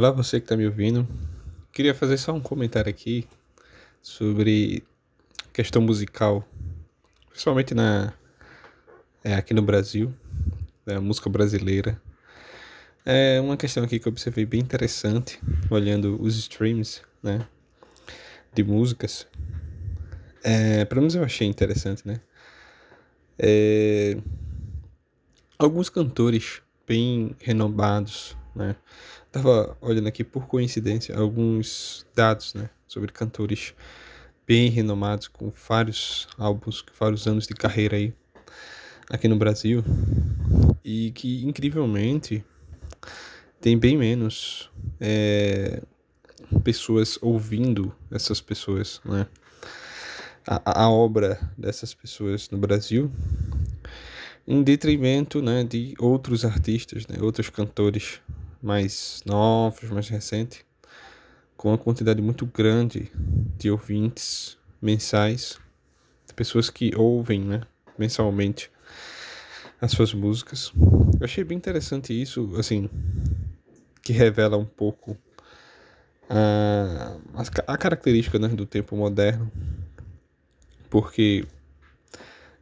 [0.00, 1.06] Olá, você que está me ouvindo.
[1.70, 3.28] Queria fazer só um comentário aqui
[4.00, 4.82] sobre
[5.52, 6.42] questão musical,
[7.28, 8.10] principalmente na
[9.22, 10.10] é, aqui no Brasil,
[10.86, 12.00] da música brasileira.
[13.04, 17.46] É uma questão aqui que eu observei bem interessante, olhando os streams, né,
[18.54, 19.26] de músicas.
[20.42, 22.22] É, pelo menos eu achei interessante, né?
[23.38, 24.16] É,
[25.58, 28.76] alguns cantores bem renomados, né?
[29.30, 33.74] Tava olhando aqui por coincidência alguns dados, né, sobre cantores
[34.46, 38.12] bem renomados com vários álbuns, vários anos de carreira aí
[39.08, 39.84] aqui no Brasil
[40.84, 42.44] e que incrivelmente
[43.60, 44.70] tem bem menos
[45.00, 45.82] é,
[46.64, 49.26] pessoas ouvindo essas pessoas, né?
[50.46, 53.10] A, a obra dessas pessoas no Brasil
[54.46, 58.20] em detrimento né, de outros artistas, né, outros cantores
[58.62, 60.64] mais novos, mais recentes,
[61.56, 63.10] com uma quantidade muito grande
[63.58, 65.58] de ouvintes mensais,
[66.26, 67.62] de pessoas que ouvem né,
[67.98, 68.70] mensalmente
[69.80, 70.72] as suas músicas.
[71.18, 72.88] Eu achei bem interessante isso, assim,
[74.02, 75.16] que revela um pouco
[76.28, 77.16] a,
[77.66, 79.50] a característica né, do tempo moderno,
[80.88, 81.46] porque,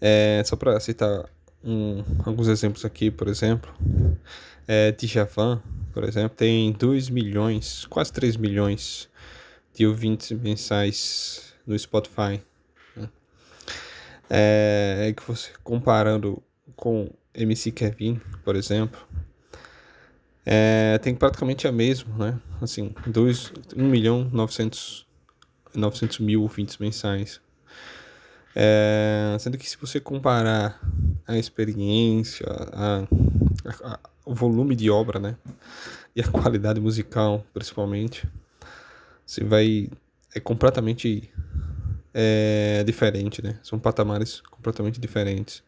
[0.00, 1.28] é, só para citar
[1.62, 3.72] um, alguns exemplos aqui, por exemplo,
[4.68, 5.62] é, Djavan,
[5.94, 9.08] por exemplo, tem 2 milhões, quase 3 milhões
[9.72, 12.42] de ouvintes mensais no Spotify.
[14.28, 16.42] É, é que você comparando
[16.74, 19.00] com MC Kevin, por exemplo,
[20.44, 22.40] é, tem praticamente a mesma, né?
[22.60, 25.06] Assim, 2, 1 milhão 900,
[25.74, 27.40] 900 mil ouvintes mensais.
[28.56, 30.80] É, sendo que se você comparar
[31.26, 33.06] a experiência, a,
[33.64, 35.36] a, a, o volume de obra, né?
[36.14, 38.26] E a qualidade musical, principalmente,
[39.26, 39.88] você vai.
[40.34, 41.32] É completamente
[42.12, 43.58] é, diferente, né?
[43.62, 45.62] São patamares completamente diferentes.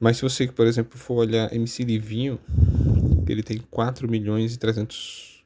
[0.00, 2.38] Mas se você, por exemplo, for olhar MC Livinho,
[3.26, 5.44] ele tem 4 milhões e 300,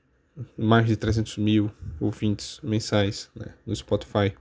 [0.56, 4.34] mais de 300 mil ouvintes mensais né, no Spotify.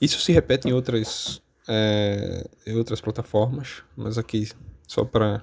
[0.00, 4.48] Isso se repete em outras, é, em outras plataformas, mas aqui
[4.86, 5.42] só para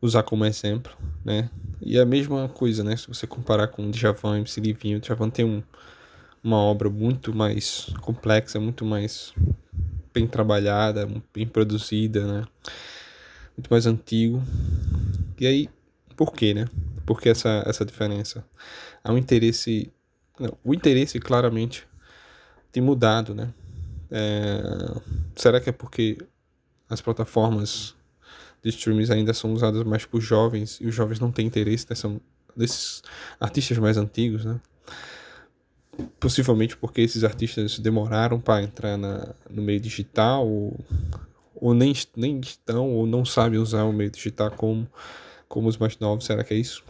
[0.00, 0.92] usar como exemplo,
[1.24, 1.50] né?
[1.80, 2.96] E é a mesma coisa, né?
[2.96, 5.62] Se você comparar com o Djavan, MC Livinho, o Djavan tem um,
[6.42, 9.34] uma obra muito mais complexa, muito mais
[10.12, 12.46] bem trabalhada, bem produzida, né?
[13.56, 14.42] Muito mais antigo.
[15.38, 15.68] E aí,
[16.16, 16.66] por quê, né?
[17.04, 18.44] Por que essa, essa diferença?
[19.02, 19.92] Há um interesse...
[20.38, 21.86] Não, o interesse, claramente,
[22.72, 23.52] tem mudado, né?
[24.10, 24.62] É,
[25.36, 26.18] será que é porque
[26.88, 27.94] as plataformas
[28.64, 32.10] de streams ainda são usadas mais por jovens e os jovens não têm interesse dessa,
[32.56, 33.02] desses
[33.38, 34.58] artistas mais antigos, né?
[36.18, 40.78] possivelmente porque esses artistas demoraram para entrar na, no meio digital ou,
[41.54, 44.88] ou nem, nem estão ou não sabem usar o meio digital como,
[45.48, 46.24] como os mais novos.
[46.24, 46.82] Será que é isso?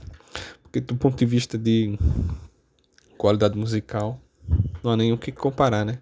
[0.62, 1.98] Porque do ponto de vista de
[3.18, 4.20] qualidade musical,
[4.82, 5.98] não há nem o que comparar, né?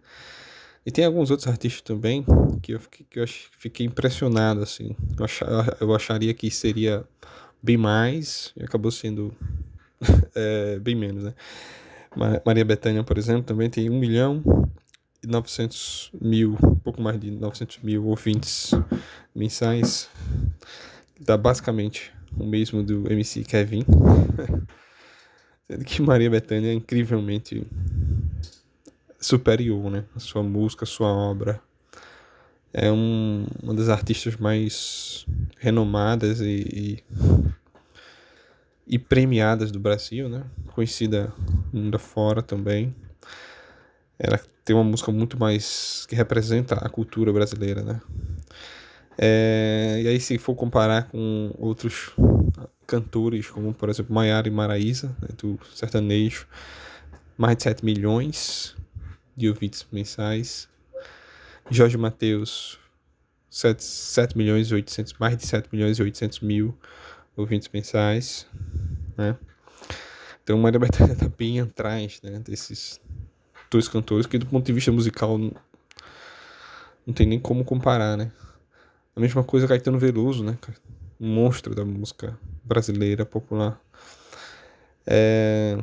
[0.84, 2.24] E tem alguns outros artistas também
[2.60, 3.26] que eu fiquei, que eu
[3.58, 4.96] fiquei impressionado, assim.
[5.16, 7.04] Eu, achar, eu acharia que seria
[7.62, 9.32] bem mais e acabou sendo
[10.34, 11.34] é, bem menos, né?
[12.44, 14.42] Maria Bethânia, por exemplo, também tem 1 milhão
[15.22, 18.72] e 900 mil, um pouco mais de 900 mil ouvintes
[19.34, 20.10] mensais.
[21.18, 23.84] Dá basicamente o mesmo do MC Kevin.
[25.70, 27.64] Sendo que Maria Bethânia é incrivelmente
[29.24, 30.04] superior, né?
[30.14, 31.60] A sua música, a sua obra.
[32.72, 35.26] É um, uma das artistas mais
[35.58, 37.52] renomadas e, e
[38.86, 40.44] e premiadas do Brasil, né?
[40.74, 41.32] Conhecida
[41.72, 42.94] mundo fora também.
[44.18, 48.00] Ela tem uma música muito mais que representa a cultura brasileira, né?
[49.16, 52.10] É, e aí se for comparar com outros
[52.86, 56.46] cantores, como por exemplo Maiara e Maraísa, né, do sertanejo,
[57.36, 58.74] mais de 7 milhões
[59.36, 60.68] de ouvintes mensais.
[61.70, 62.78] Jorge Mateus,
[63.48, 66.76] 7, 7 milhões e 800, mais de 7 milhões e 800 mil
[67.36, 68.46] ouvintes mensais,
[69.16, 69.36] né?
[70.42, 73.00] Então Maria Bethânia tá bem atrás, né, desses
[73.70, 75.54] dois cantores que do ponto de vista musical não,
[77.14, 78.30] tem nem como comparar, né?
[79.14, 80.58] A mesma coisa Caetano Veloso, né?
[81.20, 83.80] Um monstro da música brasileira popular.
[85.06, 85.76] É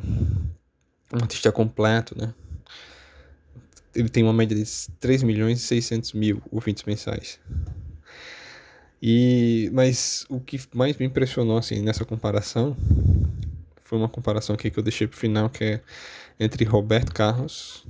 [1.12, 2.34] um artista completo, né?
[3.94, 4.64] Ele tem uma média de
[4.98, 7.40] 3 milhões e 600 mil ouvintes mensais.
[9.02, 12.76] E, mas o que mais me impressionou assim, nessa comparação
[13.90, 15.80] foi uma comparação aqui que eu deixei pro final, que é
[16.38, 17.84] entre Roberto Carlos,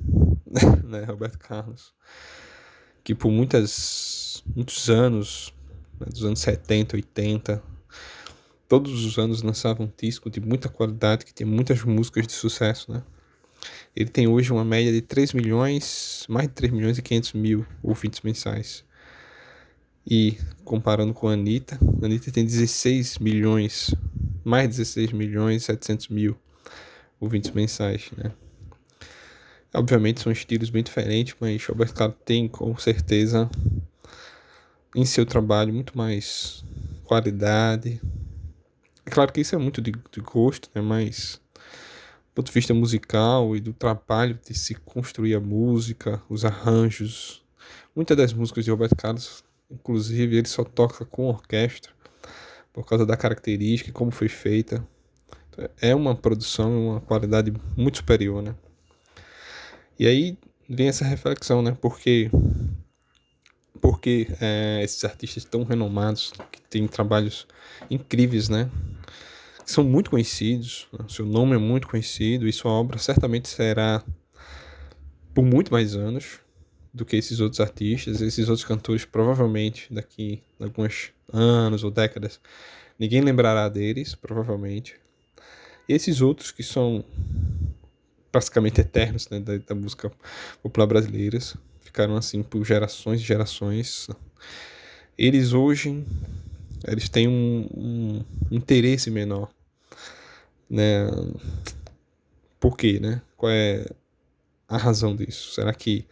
[0.84, 1.92] né, Roberto Carlos,
[3.04, 5.52] que por muitas, muitos anos,
[6.00, 7.62] né, dos anos 70, 80,
[8.66, 12.92] todos os anos lançava um disco de muita qualidade, que tinha muitas músicas de sucesso,
[12.92, 13.02] né?
[13.94, 17.66] Ele tem hoje uma média de 3 milhões, mais de 3 milhões e 500 mil
[17.82, 18.84] ouvintes mensais.
[20.06, 23.94] E comparando com a Anitta, a Anitta tem 16 milhões,
[24.44, 26.36] mais de 16 milhões e 700 mil
[27.20, 28.32] ouvintes mensais, né?
[29.72, 33.48] Obviamente são estilos bem diferentes, mas Roberto Carlos tem com certeza
[34.96, 36.64] em seu trabalho muito mais
[37.04, 38.00] qualidade.
[39.06, 40.80] É claro que isso é muito de, de gosto, né?
[40.80, 41.40] Mas
[42.40, 47.42] ponto de vista musical e do trabalho de se construir a música, os arranjos,
[47.94, 51.92] muitas das músicas de Roberto Carlos Inclusive, ele só toca com orquestra
[52.72, 54.84] por causa da característica, como foi feita.
[55.80, 58.54] É uma produção, uma qualidade muito superior, né?
[59.96, 60.36] E aí
[60.68, 61.76] vem essa reflexão, né?
[61.80, 62.30] Porque,
[63.80, 67.46] porque é, esses artistas tão renomados, que têm trabalhos
[67.88, 68.68] incríveis, né?
[69.70, 71.04] São muito conhecidos, né?
[71.08, 74.02] seu nome é muito conhecido e sua obra certamente será
[75.32, 76.40] por muito mais anos
[76.92, 82.40] do que esses outros artistas, esses outros cantores, provavelmente daqui a alguns anos ou décadas,
[82.98, 84.96] ninguém lembrará deles, provavelmente.
[85.88, 87.04] E esses outros que são
[88.32, 90.10] praticamente eternos né, da, da música
[90.60, 91.38] popular brasileira,
[91.78, 94.08] ficaram assim por gerações e gerações.
[95.16, 96.04] Eles hoje
[96.86, 99.48] eles têm um, um interesse menor,
[100.70, 101.08] né?
[102.60, 103.20] Por quê, né?
[103.36, 103.86] Qual é
[104.68, 105.54] a razão disso?
[105.54, 106.06] Será que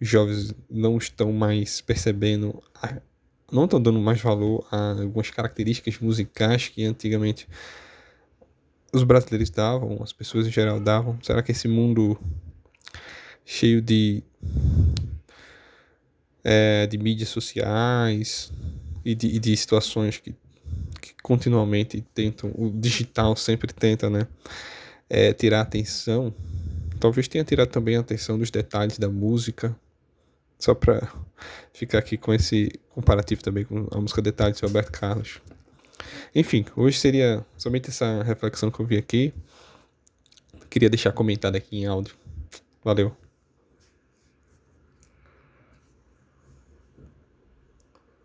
[0.00, 2.62] jovens não estão mais percebendo,
[3.50, 7.48] não estão dando mais valor a algumas características musicais que antigamente
[8.92, 11.18] os brasileiros davam, as pessoas em geral davam?
[11.22, 12.18] Será que esse mundo
[13.44, 14.22] cheio de
[16.44, 18.52] é, de mídias sociais
[19.04, 20.32] e de, e de situações que,
[21.26, 24.28] continuamente tentam, o digital sempre tenta, né,
[25.10, 26.32] é, tirar atenção,
[27.00, 29.74] talvez tenha tirado também a atenção dos detalhes da música,
[30.56, 31.12] só para
[31.72, 35.40] ficar aqui com esse comparativo também com a música Detalhes de Roberto Carlos.
[36.32, 39.34] Enfim, hoje seria somente essa reflexão que eu vi aqui.
[40.70, 42.14] Queria deixar comentado aqui em áudio.
[42.84, 43.25] Valeu.